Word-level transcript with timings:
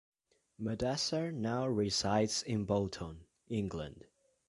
Mudassar 0.59 1.31
now 1.31 1.67
resides 1.67 2.41
in 2.41 2.65
Bolton, 2.65 3.27
England. 3.49 4.05